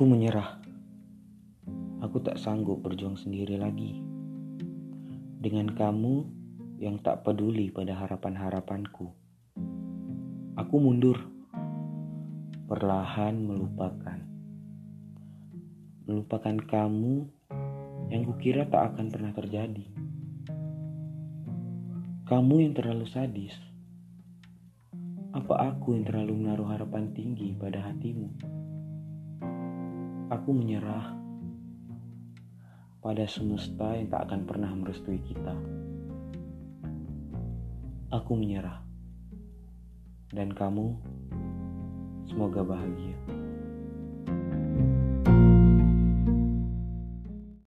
Aku 0.00 0.08
menyerah. 0.08 0.56
Aku 2.00 2.24
tak 2.24 2.40
sanggup 2.40 2.80
berjuang 2.80 3.20
sendiri 3.20 3.60
lagi. 3.60 4.00
Dengan 5.44 5.76
kamu 5.76 6.24
yang 6.80 6.96
tak 7.04 7.20
peduli 7.20 7.68
pada 7.68 7.92
harapan-harapanku. 8.00 9.12
Aku 10.56 10.74
mundur. 10.80 11.20
Perlahan 12.64 13.44
melupakan. 13.44 14.24
Melupakan 16.08 16.56
kamu 16.64 17.28
yang 18.08 18.24
kukira 18.24 18.64
tak 18.72 18.96
akan 18.96 19.12
pernah 19.12 19.36
terjadi. 19.36 19.84
Kamu 22.24 22.54
yang 22.56 22.72
terlalu 22.72 23.04
sadis. 23.04 23.52
Apa 25.36 25.76
aku 25.76 25.92
yang 25.92 26.08
terlalu 26.08 26.40
menaruh 26.40 26.72
harapan 26.72 27.12
tinggi 27.12 27.52
pada 27.52 27.84
hatimu? 27.84 28.39
Aku 30.40 30.56
menyerah 30.56 31.12
pada 33.04 33.28
semesta 33.28 33.92
yang 33.92 34.08
tak 34.08 34.24
akan 34.24 34.48
pernah 34.48 34.72
merestui 34.72 35.20
kita. 35.20 35.52
Aku 38.08 38.40
menyerah, 38.40 38.80
dan 40.32 40.48
kamu 40.56 40.96
semoga 42.24 42.64
bahagia. 42.64 43.39